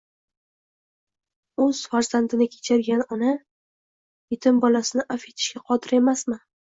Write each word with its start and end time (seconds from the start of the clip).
O'z 1.65 1.81
farzandini 1.91 2.47
kechirgan 2.55 3.03
ona, 3.17 3.35
yetim 4.35 4.59
bolasini 4.65 5.07
avf 5.17 5.29
etishga 5.33 5.63
qodir 5.71 5.99
emasmi? 6.01 6.41